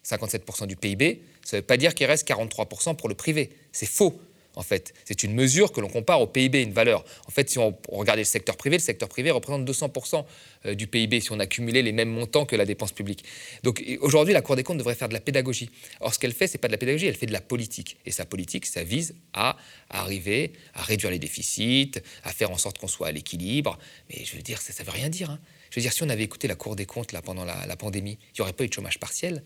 [0.05, 3.51] 57% du PIB, ça ne veut pas dire qu'il reste 43% pour le privé.
[3.73, 4.21] C'est faux.
[4.57, 7.05] En fait, c'est une mesure que l'on compare au PIB, une valeur.
[7.29, 10.25] En fait, si on regardait le secteur privé, le secteur privé représente 200%
[10.67, 13.25] euh, du PIB si on accumulait les mêmes montants que la dépense publique.
[13.63, 15.71] Donc aujourd'hui, la Cour des comptes devrait faire de la pédagogie.
[16.01, 17.97] Or, ce qu'elle fait, c'est pas de la pédagogie, elle fait de la politique.
[18.07, 19.57] Et sa politique, ça vise à
[19.89, 21.93] arriver à réduire les déficits,
[22.25, 23.79] à faire en sorte qu'on soit à l'équilibre.
[24.09, 25.31] Mais je veux dire, ça ne veut rien dire.
[25.31, 25.39] Hein.
[25.71, 27.77] Je veux dire, si on avait écouté la Cour des comptes là, pendant la, la
[27.77, 29.45] pandémie, il n'y aurait pas eu de chômage partiel,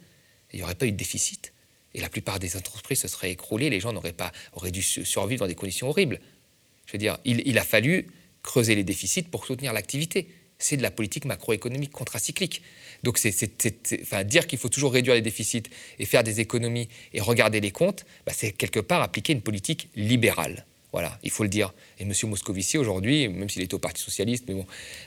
[0.55, 1.53] il n'y aurait pas eu de déficit.
[1.95, 5.41] Et la plupart des entreprises se seraient écroulées, les gens n'auraient pas auraient dû survivre
[5.41, 6.21] dans des conditions horribles.
[6.87, 8.07] Je veux dire, il, a fallu
[8.43, 10.29] creuser les déficits pour soutenir l'activité.
[10.59, 12.63] C'est de la politique macroéconomique contracyclique.
[13.03, 13.35] Donc, c'est,
[14.03, 15.65] enfin, dire qu'il faut toujours réduire les déficits
[15.99, 19.89] et faire des économies et regarder les comptes, bah, c'est quelque part appliquer une politique
[19.97, 20.67] libérale.
[20.95, 21.75] Voilà, il faut le dire.
[21.99, 22.13] Et M.
[22.29, 24.65] Moscovici, aujourd'hui, même s'il est au Parti Socialiste, mais bon,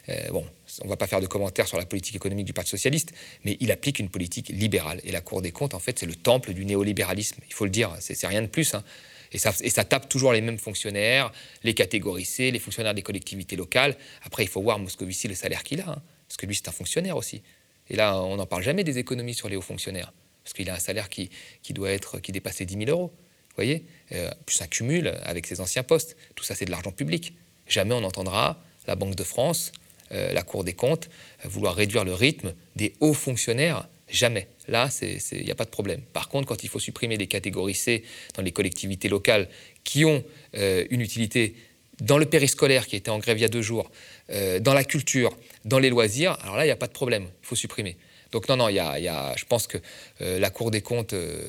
[0.10, 0.46] euh, bon
[0.82, 3.14] on ne va pas faire de commentaires sur la politique économique du Parti Socialiste,
[3.46, 5.00] mais il applique une politique libérale.
[5.06, 7.40] Et la Cour des comptes, en fait, c'est le temple du néolibéralisme.
[7.48, 8.76] Il faut le dire, c'est rien de plus.
[8.76, 8.84] Hein.
[9.32, 11.32] Et, ça, et ça tape toujours les mêmes fonctionnaires,
[11.64, 13.96] les catégories C, les fonctionnaires des collectivités locales.
[14.24, 16.74] Après, il faut voir Moscovici le salaire qu'il a, hein, parce que lui, c'est un
[16.74, 17.44] fonctionnaire aussi.
[17.90, 20.12] Et là, on n'en parle jamais des économies sur les hauts fonctionnaires,
[20.44, 21.30] parce qu'il a un salaire qui,
[21.64, 23.14] qui doit être, qui dépasse les 10 000 euros
[23.58, 26.16] voyez euh, Plus un cumul avec ses anciens postes.
[26.36, 27.34] Tout ça, c'est de l'argent public.
[27.68, 29.72] Jamais on n'entendra la Banque de France,
[30.12, 31.10] euh, la Cour des comptes,
[31.44, 33.88] euh, vouloir réduire le rythme des hauts fonctionnaires.
[34.10, 34.48] Jamais.
[34.70, 36.02] Là, il n'y a pas de problème.
[36.14, 38.04] Par contre, quand il faut supprimer des catégories C
[38.36, 39.50] dans les collectivités locales
[39.84, 41.56] qui ont une utilité
[42.00, 43.92] dans le périscolaire qui était en grève il y a deux jours,
[44.30, 47.28] dans la culture, dans les loisirs, alors là, il n'y a pas de problème.
[47.44, 47.98] Il faut supprimer.
[48.32, 49.78] Donc non, non, y a, je pense que
[50.22, 51.42] euh, la Cour des comptes, euh,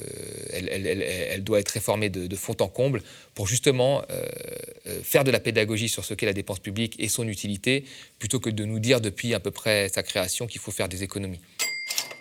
[0.52, 3.02] elle, doit être réformée de, fond en comble
[3.34, 4.26] pour justement euh,
[5.02, 7.84] faire de la pédagogie sur ce qu'est la dépense publique et son utilité,
[8.18, 11.02] plutôt que de nous dire depuis à peu près sa création qu'il faut faire des
[11.02, 11.40] économies.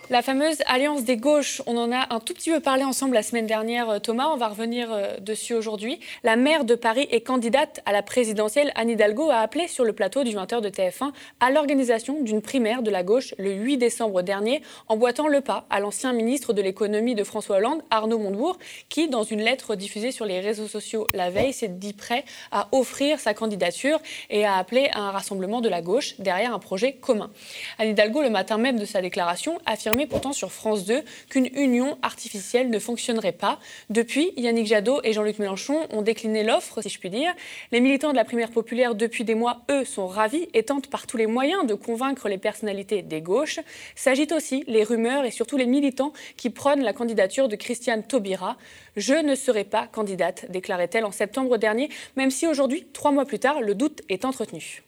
[0.10, 3.24] La fameuse alliance des gauches, on en a un tout petit peu parlé ensemble la
[3.24, 6.00] semaine dernière, euh, Thomas, on va revenir euh, dessus aujourd'hui.
[6.24, 9.92] La maire de Paris et candidate à la présidentielle, Anne Hidalgo, a appelé sur le
[9.92, 14.22] plateau du 20h de TF1 à l'organisation d'une primaire de la gauche le 8 décembre
[14.22, 19.10] dernier, emboîtant le pas à l'ancien ministre de l'économie de François Hollande, Arnaud Montebourg, qui,
[19.10, 23.20] dans une lettre diffusée sur les réseaux sociaux la veille, s'est dit prêt à offrir
[23.20, 27.30] sa candidature et a appelé à un rassemblement de la gauche derrière un projet commun.
[27.78, 31.98] Anne Hidalgo, le matin même de sa déclaration, affirme pourtant sur France 2 qu'une union
[32.02, 33.60] artificielle ne fonctionnerait pas.
[33.90, 37.34] Depuis, Yannick Jadot et Jean-Luc Mélenchon ont décliné l'offre, si je puis dire.
[37.72, 41.08] Les militants de la primaire populaire, depuis des mois, eux, sont ravis et tentent par
[41.08, 43.60] tous les moyens de convaincre les personnalités des gauches.
[43.96, 48.58] S'agitent aussi les rumeurs et surtout les militants qui prônent la candidature de Christiane Taubira.
[48.96, 53.40] Je ne serai pas candidate, déclarait-elle en septembre dernier, même si aujourd'hui, trois mois plus
[53.40, 54.84] tard, le doute est entretenu.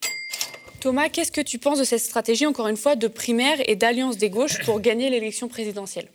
[0.79, 4.17] Thomas, qu'est-ce que tu penses de cette stratégie, encore une fois, de primaire et d'alliance
[4.17, 6.07] des gauches pour gagner l'élection présidentielle?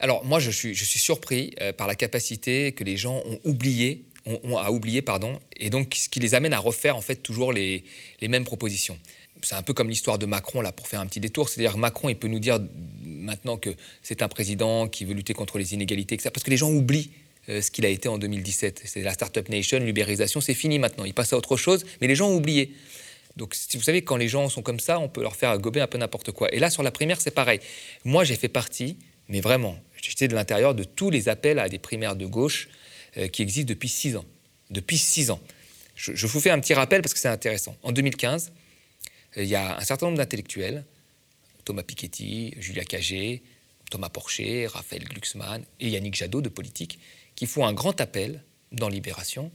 [0.00, 4.58] Alors, moi, je suis, surpris euh, par la capacité que les gens ont oublié, ont,
[4.58, 7.84] à oublier, pardon, et donc ce qui les amène à refaire, en fait, toujours les,
[8.20, 8.98] les mêmes propositions.
[9.42, 11.48] C'est un peu comme l'histoire de Macron, là, pour faire un petit détour.
[11.48, 12.58] C'est-à-dire, Macron, il peut nous dire
[13.04, 13.70] maintenant que
[14.02, 16.30] c'est un président qui veut lutter contre les inégalités, etc.
[16.32, 17.10] Parce que les gens oublient
[17.50, 18.82] euh, ce qu'il a été en 2017.
[18.86, 21.04] C'est la Startup Nation, l'ubérisation, c'est fini maintenant.
[21.04, 22.72] Il passe à autre chose, mais les gens ont oublié.
[23.36, 25.80] Donc, si vous savez, quand les gens sont comme ça, on peut leur faire gober
[25.80, 26.52] un peu n'importe quoi.
[26.54, 27.60] Et là, sur la primaire, c'est pareil.
[28.04, 28.96] Moi, j'ai fait partie,
[29.28, 32.68] mais vraiment, j'étais de l'intérieur de tous les appels à des primaires de gauche
[33.16, 34.24] euh, qui existent depuis six ans.
[34.70, 35.40] Depuis six ans.
[35.94, 37.76] Je, vous fais un petit rappel parce que c'est intéressant.
[37.82, 38.52] En 2015,
[39.36, 40.84] euh, il y a un certain nombre d'intellectuels,
[41.64, 43.42] Thomas Piketty, Julia Cagé,
[43.90, 46.98] Thomas Porcher, Raphaël Glucksmann et Yannick Jadot de politique,
[47.36, 48.42] qui font un grand appel
[48.72, 49.50] dans Libération,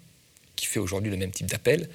[0.56, 1.90] qui fait aujourd'hui le même type d'appel,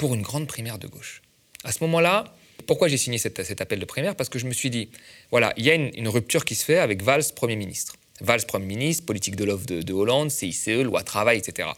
[0.00, 1.20] pour une grande primaire de gauche.
[1.62, 2.34] À ce moment-là,
[2.66, 4.16] pourquoi j'ai signé cet, appel de primaire?
[4.16, 4.88] Parce que je me suis dit,
[5.30, 7.96] voilà, il y a une, rupture qui se fait avec Valls, Premier ministre.
[8.22, 11.68] Valls, Premier ministre, politique de l'offre de, de, Hollande, CICE, loi travail, etc.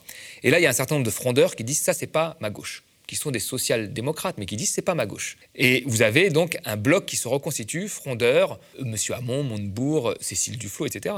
[0.45, 2.37] Et là, il y a un certain nombre de frondeurs qui disent, ça, c'est pas
[2.39, 5.37] ma gauche qui sont des social-démocrates, mais qui disent c'est pas ma gauche.
[5.55, 8.97] Et vous avez donc un bloc qui se reconstitue, frondeur, euh, M.
[9.11, 11.17] Hamon, Montebourg, Cécile Duflot, etc.,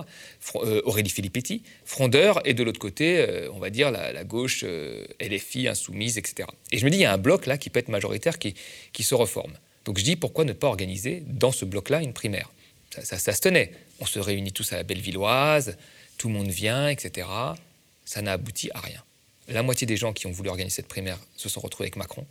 [0.56, 4.64] euh, Aurélie Filippetti, frondeur, et de l'autre côté, euh, on va dire la, gauche
[5.20, 6.48] LFI, insoumise, etc.
[6.72, 8.56] Et je me dis, il y a un bloc là qui peut être majoritaire, qui,
[8.92, 9.52] qui se reforme.
[9.84, 12.50] Donc je dis, pourquoi ne pas organiser dans ce bloc-là une primaire?
[12.90, 13.70] Ça, ça se tenait.
[14.00, 15.76] On se réunit tous à la Bellevilloise,
[16.18, 17.28] tout le monde vient, etc.
[18.04, 19.04] Ça n'a abouti à rien.
[19.48, 22.26] La moitié des gens qui ont voulu organiser cette primaire se sont retrouvés avec Macron.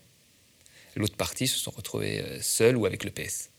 [0.95, 3.49] L'autre partie se sont retrouvés euh, seuls ou avec le PS.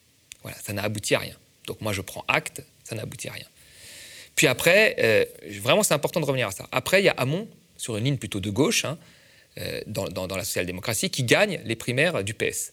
[0.42, 1.36] Voilà, ça n'a abouti à rien.
[1.66, 3.46] Donc moi, je prends acte, ça n'a abouti à rien.
[4.36, 5.24] Puis après, euh,
[5.60, 6.68] vraiment, c'est important de revenir à ça.
[6.72, 8.98] Après, il y a Hamon, sur une ligne plutôt de gauche, hein,
[9.58, 12.72] euh, dans, la social-démocratie, qui gagne les primaires du PS.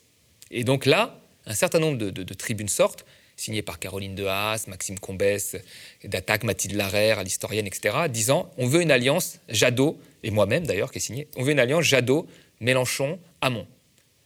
[0.49, 3.05] Et donc là, un certain nombre de, tribunes sortent,
[3.37, 5.55] signées par Caroline de Haas, Maxime Combès,
[6.03, 10.97] d'attaque Mathilde Larère, l'historienne, etc., disant on veut une alliance Jadot et moi-même d'ailleurs qui
[10.97, 12.27] ai signé, on veut une alliance Jadot,
[12.59, 13.67] Mélenchon, Hamon.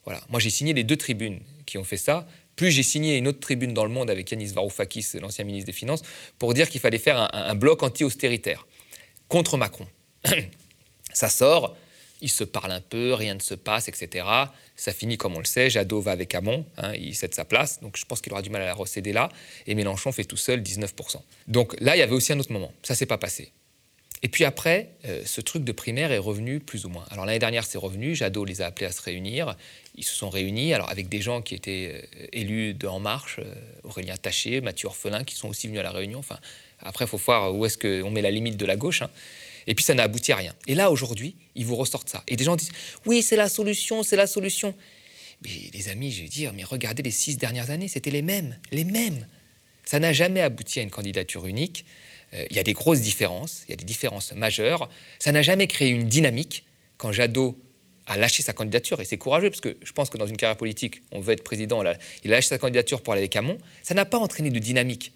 [0.05, 0.21] Voilà.
[0.29, 2.27] Moi j'ai signé les deux tribunes qui ont fait ça.
[2.55, 5.73] Plus j'ai signé une autre tribune dans le monde avec Yanis Varoufakis, l'ancien ministre des
[5.73, 6.03] Finances,
[6.39, 8.65] pour dire qu'il fallait faire un, bloc anti-austéritaire
[9.27, 9.88] contre Macron.
[11.13, 11.75] ça sort,
[12.21, 14.25] il se parle un peu, rien ne se passe, etc.
[14.77, 17.81] Ça finit comme on le sait, Jadot va avec Hamon, hein, il cède sa place,
[17.81, 19.29] donc je pense qu'il aura du mal à la recéder là,
[19.67, 21.17] et Mélenchon fait tout seul 19%.
[21.47, 23.51] Donc là, il y avait aussi un autre moment, ça s'est pas passé.
[24.23, 27.06] Et puis après, euh, ce truc de primaire est revenu plus ou moins.
[27.12, 28.15] Alors l'année dernière, c'est revenu.
[28.15, 29.56] Jadot les a appelés à se réunir.
[29.95, 33.39] Ils se sont réunis, alors avec des gens qui étaient euh, élus de En Marche,
[33.39, 36.19] euh, Aurélien Taché, Mathieu Orphelin, qui sont aussi venus à la réunion.
[36.19, 36.39] Enfin,
[36.80, 39.01] après, il faut voir où est-ce qu'on met la limite de la gauche.
[39.01, 39.10] Hein.
[39.67, 40.54] Et puis ça n'a abouti à rien.
[40.67, 42.23] Et là, aujourd'hui, ils vous ressortent ça.
[42.28, 42.71] Et des gens disent
[43.06, 44.73] Oui, c'est la solution, c'est la solution.
[45.43, 48.58] Mais les amis, je vais dire, mais regardez les six dernières années, c'était les mêmes,
[48.71, 49.28] les mêmes.
[49.84, 51.86] Ça n'a jamais abouti à une candidature unique.
[52.33, 54.89] Euh, il y a des grosses différences, il y a des différences majeures.
[55.19, 56.65] Ça n'a jamais créé une dynamique.
[56.97, 57.57] Quand Jadot
[58.07, 60.57] a lâché sa candidature, et c'est courageux, parce que je pense que dans une carrière
[60.57, 63.93] politique, on veut être président, il a lâché sa candidature pour aller avec Hamon, ça
[63.93, 65.11] n'a pas entraîné de dynamique.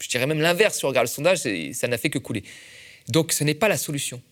[0.00, 1.40] Je dirais même l'inverse, si on regarde le sondage,
[1.72, 2.42] ça n'a fait que couler.
[3.08, 4.22] Donc ce n'est pas la solution.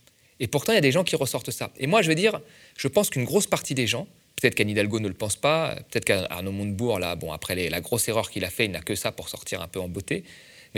[0.40, 1.70] Et pourtant, il y a des gens qui ressortent ça.
[1.78, 2.40] Et moi, je veux dire,
[2.76, 6.04] je pense qu'une grosse partie des gens, peut-être qu'Anne Hidalgo ne le pense pas, peut-être
[6.04, 9.12] qu'Arnaud Montebourg, là, bon, après la grosse erreur qu'il a fait, il n'a que ça
[9.12, 10.24] pour sortir un peu en beauté.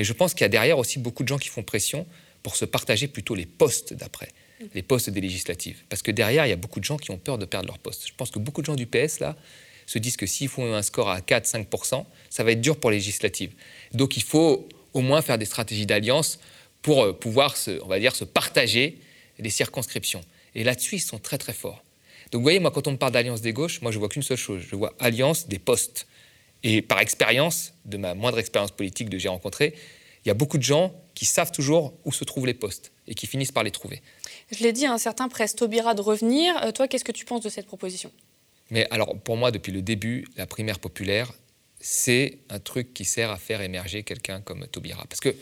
[0.00, 2.06] Mais je pense qu'il y a derrière aussi beaucoup de gens qui font pression
[2.42, 4.30] pour se partager plutôt les postes d'après,
[4.72, 5.82] les postes des législatives.
[5.90, 7.78] Parce que derrière, il y a beaucoup de gens qui ont peur de perdre leur
[7.78, 8.08] poste.
[8.08, 9.36] Je pense que beaucoup de gens du PS, là,
[9.84, 12.96] se disent que s'ils font un score à 4-5%, ça va être dur pour les
[12.96, 13.52] législatives.
[13.92, 16.40] Donc il faut au moins faire des stratégies d'alliance
[16.80, 18.96] pour euh, pouvoir, se, on va dire, se partager
[19.38, 20.22] les circonscriptions.
[20.54, 21.84] Et là-dessus, ils sont très très forts.
[22.32, 24.22] Donc vous voyez, moi, quand on me parle d'alliance des gauches, moi, je vois qu'une
[24.22, 24.62] seule chose.
[24.66, 26.06] Je vois alliance des postes.
[26.62, 29.74] Et par expérience, de ma moindre expérience politique que j'ai rencontrée,
[30.24, 33.14] il y a beaucoup de gens qui savent toujours où se trouvent les postes et
[33.14, 34.02] qui finissent par les trouver.
[34.50, 36.56] Je l'ai dit, un certain presse Taubira de revenir.
[36.62, 38.10] Euh, toi, qu'est-ce que tu penses de cette proposition?
[38.70, 41.32] Mais alors, pour moi, depuis le début, la primaire populaire,
[41.80, 45.04] c'est un truc qui sert à faire émerger quelqu'un comme Taubira.
[45.08, 45.34] Parce que,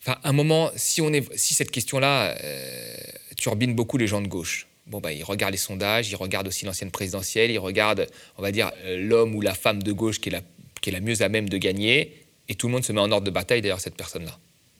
[0.00, 2.96] enfin, un moment, si, on est, si cette question-là euh,
[3.36, 6.64] turbine beaucoup les gens de gauche, bon, bah, ils regardent les sondages, ils regardent aussi
[6.64, 10.28] l'ancienne présidentielle, ils regardent, on va dire, euh, l'homme ou la femme de gauche qui
[10.28, 10.42] est, la,
[10.86, 12.12] qui est la mieux à même de gagner,
[12.48, 14.38] et tout le monde se met en ordre de bataille derrière cette personne-là.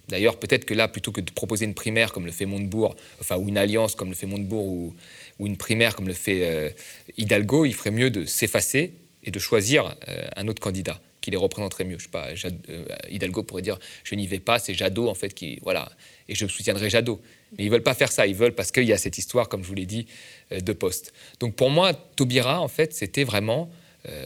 [0.09, 3.37] D'ailleurs, peut-être que là, plutôt que de proposer une primaire comme le fait Montebourg, enfin,
[3.37, 4.95] ou une alliance comme le fait Montebourg, ou,
[5.41, 6.71] ou une primaire comme le fait euh,
[7.17, 8.93] Hidalgo, il ferait mieux de s'effacer
[9.25, 11.99] et de choisir euh, un autre candidat qui les représenterait mieux.
[12.15, 15.91] Euh, Hidalgo pourrait dire je n'y vais pas, c'est Jadot en fait qui voilà,
[16.29, 17.21] et je soutiendrai Jadot.
[17.59, 19.65] Mais ils veulent pas faire ça, ils veulent parce qu'il y a cette histoire, comme
[19.65, 20.07] je vous l'ai dit,
[20.53, 21.13] de poste.
[21.41, 23.69] Donc pour moi, Taubira en fait, c'était vraiment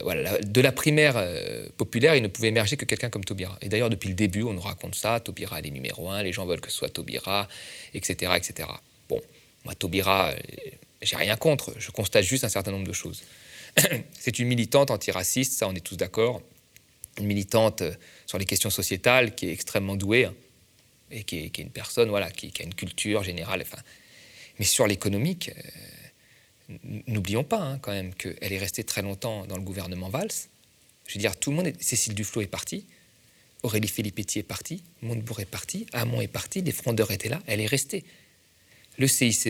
[0.03, 3.57] voilà, de la primaire euh, populaire, il ne pouvait émerger que quelqu'un comme Taubira.
[3.61, 6.45] Et d'ailleurs, depuis le début, on nous raconte ça, Taubira est numéro un, les gens
[6.45, 7.47] veulent que ce soit Taubira,
[7.93, 8.33] etc.
[8.35, 8.69] etc.
[9.09, 9.21] Bon,
[9.65, 10.35] moi, Taubira, euh,
[11.01, 13.23] j'ai rien contre, je constate juste un certain nombre de choses.
[14.19, 16.41] C'est une militante antiraciste, ça on est tous d'accord,
[17.17, 17.83] une militante
[18.27, 20.33] sur les questions sociétales qui est extrêmement douée, hein,
[21.11, 23.65] et qui est, une personne voilà, qui, a une culture générale.
[24.59, 25.51] Mais sur l'économique,
[27.07, 30.31] n'oublions pas hein, quand même qu'elle est restée très longtemps dans le gouvernement Valls.
[31.07, 31.73] Je veux dire, tout le monde.
[31.79, 32.85] Cécile Duflot est partie,
[33.63, 37.61] Aurélie Filippetti est partie, Montebourg est parti, Hamon est parti, les frondeurs étaient là, elle
[37.61, 38.03] est restée.
[38.97, 39.49] Le CICE,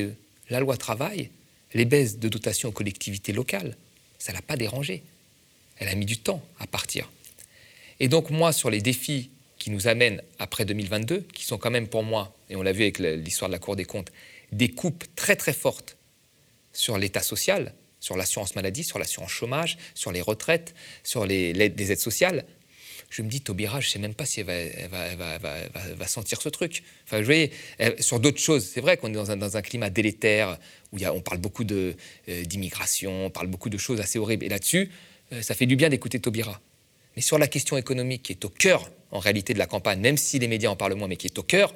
[0.50, 1.30] la loi travail,
[1.74, 3.78] les baisses de dotation aux collectivités locales,
[4.20, 5.04] ça l'a pas dérangé.
[5.78, 7.10] Elle a mis du temps à partir.
[8.00, 11.88] Et donc moi, sur les défis qui nous amènent après 2022, qui sont quand même
[11.88, 14.12] pour moi, et on l'a vu avec l'histoire de la Cour des comptes,
[14.52, 15.96] des coupes très très fortes
[16.74, 22.00] sur l'état social, sur l'assurance maladie, sur l'assurance chômage, sur les retraites, sur les, aides
[22.00, 22.46] sociales.
[23.10, 26.84] Je me dis, Taubira, je ne sais même pas si elle va, sentir ce truc.
[27.06, 27.22] Enfin,
[28.00, 30.58] sur d'autres choses, c'est vrai qu'on est dans un, climat délétère,
[30.94, 31.94] où on parle beaucoup euh,
[32.46, 34.46] d'immigration, on parle beaucoup de choses assez horribles.
[34.46, 34.90] Et là-dessus,
[35.34, 36.62] euh, ça fait du bien d'écouter Taubira.
[37.16, 40.18] Mais sur la question économique, qui est au cœur, en réalité, de la campagne, même
[40.18, 41.76] si les médias en parlent moins, mais qui est au cœur,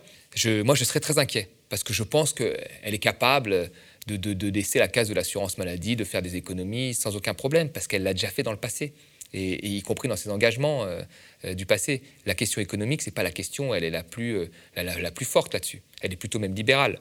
[0.63, 1.49] moi, je serais très inquiet.
[1.69, 3.71] Parce que je pense qu'elle est capable
[4.07, 7.87] de, laisser la case de l'assurance maladie, de faire des économies sans aucun problème, parce
[7.87, 8.93] qu'elle l'a déjà fait dans le passé.
[9.33, 11.01] Et, y compris dans ses engagements euh,
[11.43, 12.03] euh, du passé.
[12.25, 15.53] La question économique, c'est pas la question, elle est la plus, euh, la, plus forte
[15.53, 15.81] là-dessus.
[16.01, 16.99] Elle est plutôt même libérale.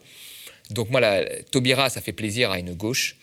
[0.71, 3.17] Donc moi, la, Taubira, ça fait plaisir à une gauche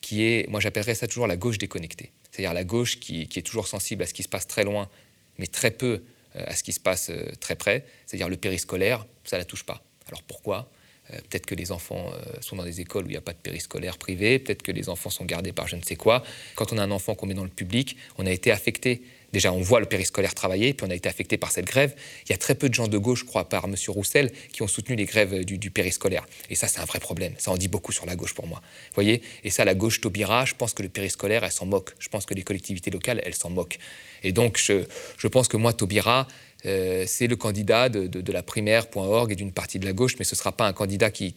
[0.00, 2.12] qui est, moi j'appellerais ça toujours la gauche déconnectée.
[2.30, 4.90] C'est-à-dire la gauche qui, qui, est toujours sensible à ce qui se passe très loin,
[5.38, 6.02] mais très peu
[6.34, 7.10] à ce qui se passe
[7.40, 7.84] très près.
[8.06, 9.82] C'est-à-dire le périscolaire, ça la touche pas.
[10.08, 10.70] Alors pourquoi?
[11.12, 13.32] Euh, peut-être que les enfants euh, sont dans des écoles où il n'y a pas
[13.32, 16.22] de périscolaire privé, peut-être que les enfants sont gardés par je ne sais quoi.
[16.54, 19.02] Quand on a un enfant qu'on met dans le public, on a été affecté.
[19.34, 21.92] Déjà, on voit le périscolaire travailler, puis on a été affecté par cette grève.
[22.28, 23.74] Il y a très peu de gens de gauche, je crois, par M.
[23.88, 26.24] Roussel, qui ont soutenu les grèves du, périscolaire.
[26.50, 27.34] Et ça, c'est un vrai problème.
[27.38, 28.60] Ça en dit beaucoup sur la gauche pour moi.
[28.62, 29.22] Vous voyez?
[29.42, 31.94] Et ça, la gauche Taubira, je pense que le périscolaire, elle s'en moque.
[31.98, 33.80] Je pense que les collectivités locales, elles s'en moquent.
[34.22, 36.28] Et donc, je, pense que moi, Taubira,
[36.64, 40.36] euh, c'est le candidat de, la primaire.org et d'une partie de la gauche, mais ce
[40.36, 41.34] ne sera pas un candidat qui,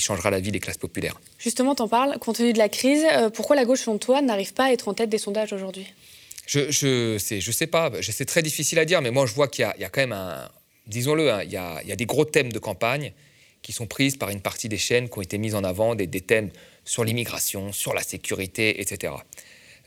[0.00, 1.20] changera la vie des classes populaires.
[1.38, 4.22] Justement, tu en parles, compte tenu de la crise, euh, pourquoi la gauche, selon toi,
[4.22, 5.86] n'arrive pas à être en tête des sondages aujourd'hui?
[6.48, 9.48] Je, je sais, je sais pas, c'est très difficile à dire, mais moi je vois
[9.48, 10.50] qu'il y, a quand même un,
[10.86, 13.12] disons-le, hein, il, y a, des gros thèmes de campagne
[13.62, 16.08] qui sont prises par une partie des chaînes qui ont été mises en avant, des,
[16.20, 16.50] thèmes
[16.84, 19.12] sur l'immigration, sur la sécurité, etc.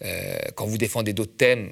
[0.03, 1.71] Euh, quand vous défendez d'autres thèmes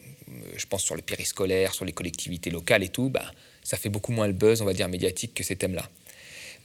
[0.56, 3.32] je pense sur le périscolaire, sur les collectivités locales et tout, bah,
[3.64, 5.90] ça fait beaucoup moins le buzz, on va dire, médiatique que ces thèmes-là.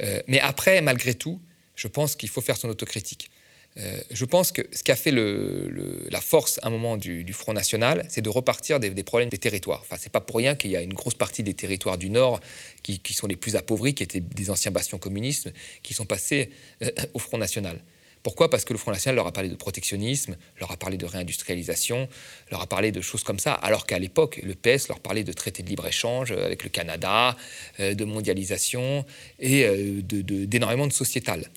[0.03, 1.41] Euh, mais après, malgré tout,
[1.77, 3.31] je pense qu'il faut faire son autocritique.
[3.77, 7.53] Euh, je pense que ce qui a fait la force à un moment du, Front
[7.53, 9.81] National, c'est de repartir des, problèmes des territoires.
[9.83, 12.41] Enfin, c'est pas pour rien qu'il y a une grosse partie des territoires du Nord
[12.83, 16.51] qui, sont les plus appauvris, qui étaient des anciens bastions communistes, qui sont passés
[16.83, 17.81] euh, au Front National.
[18.25, 18.49] Pourquoi?
[18.49, 22.09] Parce que le Front National leur a parlé de protectionnisme, leur a parlé de réindustrialisation,
[22.51, 25.33] leur a parlé de choses comme ça, alors qu'à l'époque, le PS leur parlait de
[25.35, 27.37] traités de libre-échange avec le Canada,
[27.81, 29.05] euh, de mondialisation
[29.41, 31.51] et euh, d'énormément de, sociétal.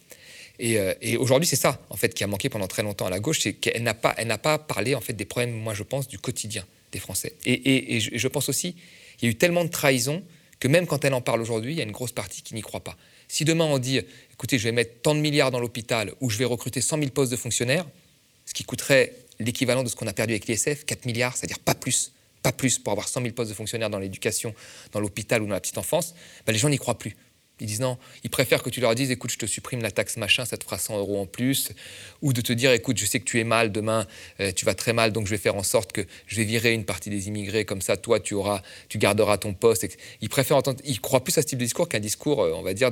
[0.61, 3.19] Euh, et, aujourd'hui, c'est ça, en fait, qui a manqué pendant très longtemps à la
[3.19, 5.83] gauche, c'est qu'elle n'a pas, elle n'a pas parlé, en fait, des problèmes, moi, je
[5.83, 7.33] pense, du quotidien des Français.
[7.45, 8.75] Et, je pense aussi,
[9.21, 10.23] il y a eu tellement de trahison
[10.59, 12.61] que même quand elle en parle aujourd'hui, il y a une grosse partie qui n'y
[12.61, 12.97] croit pas.
[13.27, 13.99] Si demain on dit,
[14.33, 17.11] écoutez, je vais mettre tant de milliards dans l'hôpital ou je vais recruter 100 000
[17.11, 17.85] postes de fonctionnaires,
[18.45, 21.75] ce qui coûterait l'équivalent de ce qu'on a perdu avec l'ISF, 4 milliards, c'est-à-dire pas
[21.75, 24.55] plus, pas plus pour avoir 100 000 postes de fonctionnaires dans l'éducation,
[24.93, 26.15] dans l'hôpital ou dans la petite enfance,
[26.47, 27.15] ben les gens n'y croient plus.
[27.59, 30.17] Ils disent non, ils préfèrent que tu leur dises écoute, je te supprime la taxe
[30.17, 31.71] machin, ça te fera 100 euros en plus.
[32.21, 34.05] Ou de te dire écoute, je sais que tu es mal demain,
[34.39, 36.73] euh, tu vas très mal, donc je vais faire en sorte que je vais virer
[36.73, 39.87] une partie des immigrés, comme ça, toi, tu, auras, tu garderas ton poste.
[40.21, 42.61] Ils préfèrent entendre, ils croient plus à ce type de discours qu'un discours, euh, on
[42.61, 42.91] va dire,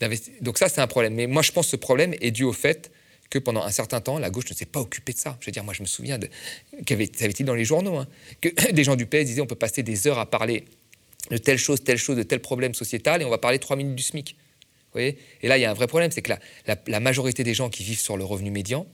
[0.00, 0.38] d'investissement.
[0.40, 1.14] Donc ça, c'est un problème.
[1.14, 2.90] Mais moi, je pense que ce problème est dû au fait
[3.30, 5.36] que pendant un certain temps, la gauche ne s'est pas occupée de ça.
[5.40, 6.28] Je veux dire, moi, je me souviens, de,
[6.86, 8.06] qu'avait, ça avait été dans les journaux, hein,
[8.40, 10.64] que des gens du PS disaient on peut passer des heures à parler
[11.30, 13.94] de telle chose, telle chose, de tel problème sociétal, et on va parler trois minutes
[13.94, 14.36] du SMIC.
[14.94, 15.18] Vous voyez?
[15.42, 16.32] Et là, il y a un vrai problème, c'est que
[16.66, 18.86] la, majorité des gens qui vivent sur le revenu médian,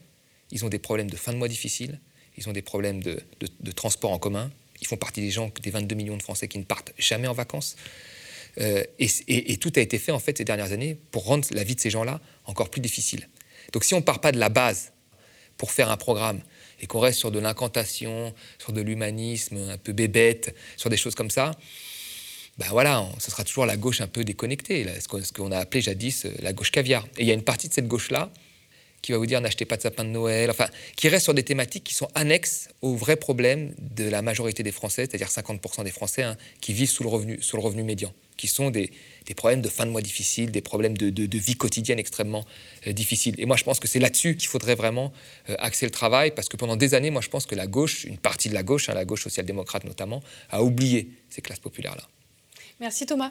[0.51, 2.01] ils ont des problèmes de fin de mois difficiles,
[2.39, 3.21] ils ont des problèmes de,
[3.61, 6.59] de, transport en commun, ils font partie des gens, des 22 millions de Français qui
[6.59, 7.77] ne partent jamais en vacances.
[8.59, 9.09] Euh, et,
[9.53, 11.81] et, tout a été fait en fait ces dernières années pour rendre la vie de
[11.81, 13.29] ces gens-là encore plus difficile.
[13.73, 14.93] Donc si on ne part pas de la base
[15.57, 16.41] pour faire un programme
[16.81, 21.15] et qu'on reste sur de l'incantation, sur de l'humanisme un peu bébête, sur des choses
[21.15, 21.53] comme ça,
[22.59, 26.27] ben voilà, ce sera toujours la gauche un peu déconnectée, ce qu'on a appelé jadis
[26.27, 27.07] euh, la gauche caviar.
[27.17, 28.31] Et il y a une partie de cette gauche-là
[29.03, 31.43] qui va vous dire n'achetez pas de sapin de Noël, enfin, qui reste sur des
[31.43, 35.91] thématiques qui sont annexes aux vrais problèmes de la majorité des Français, c'est-à-dire 50% des
[35.91, 38.91] Français hein, qui vivent sous le revenu, sous le revenu médian, qui sont des,
[39.37, 42.45] problèmes de fin de mois difficiles, des problèmes de, vie quotidienne extrêmement
[42.87, 43.37] euh, difficiles.
[43.39, 45.13] Et moi, je pense que c'est là-dessus qu'il faudrait vraiment
[45.49, 48.05] euh, axer le travail, parce que pendant des années, moi, je pense que la gauche,
[48.05, 52.07] une partie de la gauche, hein, la gauche social-démocrate notamment, a oublié ces classes populaires-là.
[52.81, 53.31] Merci Thomas.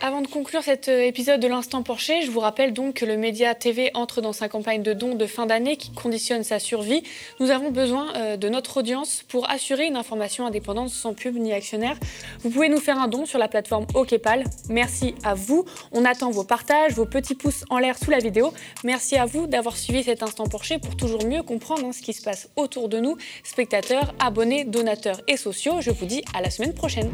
[0.00, 3.16] Avant de conclure cet euh, épisode de l'Instant Porcher, je vous rappelle donc que le
[3.16, 7.04] Média TV entre dans sa campagne de dons de fin d'année qui conditionne sa survie.
[7.38, 11.52] Nous avons besoin euh, de notre audience pour assurer une information indépendante sans pub ni
[11.52, 11.96] actionnaire.
[12.40, 14.44] Vous pouvez nous faire un don sur la plateforme OKPAL.
[14.70, 15.66] Merci à vous.
[15.92, 18.52] On attend vos partages, vos petits pouces en l'air sous la vidéo.
[18.82, 22.14] Merci à vous d'avoir suivi cet Instant Porcher pour toujours mieux comprendre hein, ce qui
[22.14, 25.80] se passe autour de nous, spectateurs, abonnés, donateurs et sociaux.
[25.80, 27.12] Je vous dis à la semaine prochaine.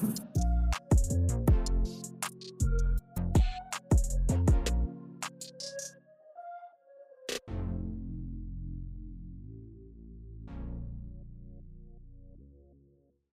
[0.00, 0.47] Thank you.